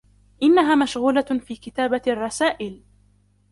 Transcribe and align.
إنها 0.43 0.75
مشغولة 0.75 1.21
في 1.45 1.55
كتابة 1.55 2.01
الرسائل. 2.07 2.81